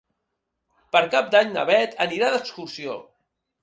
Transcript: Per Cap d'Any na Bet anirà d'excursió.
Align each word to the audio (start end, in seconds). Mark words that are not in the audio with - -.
Per 0.95 1.03
Cap 1.17 1.31
d'Any 1.37 1.53
na 1.59 1.69
Bet 1.71 1.97
anirà 2.09 2.35
d'excursió. 2.35 3.01